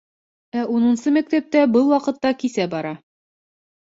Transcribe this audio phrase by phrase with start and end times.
[0.59, 2.97] Ә унынсы мәктәптә был ваҡытта кисә бара.